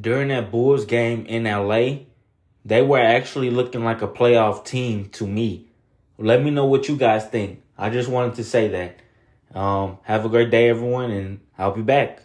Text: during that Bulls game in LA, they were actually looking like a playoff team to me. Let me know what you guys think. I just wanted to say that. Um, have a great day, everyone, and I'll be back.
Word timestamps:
during 0.00 0.28
that 0.28 0.50
Bulls 0.50 0.84
game 0.84 1.26
in 1.26 1.44
LA, 1.44 2.04
they 2.64 2.82
were 2.82 2.98
actually 2.98 3.50
looking 3.50 3.84
like 3.84 4.02
a 4.02 4.08
playoff 4.08 4.64
team 4.64 5.08
to 5.10 5.26
me. 5.26 5.66
Let 6.18 6.42
me 6.42 6.50
know 6.50 6.66
what 6.66 6.88
you 6.88 6.96
guys 6.96 7.26
think. 7.26 7.62
I 7.76 7.90
just 7.90 8.08
wanted 8.08 8.34
to 8.34 8.44
say 8.44 8.68
that. 8.68 9.58
Um, 9.58 9.98
have 10.02 10.24
a 10.24 10.28
great 10.28 10.50
day, 10.50 10.68
everyone, 10.68 11.10
and 11.10 11.40
I'll 11.58 11.74
be 11.74 11.82
back. 11.82 12.22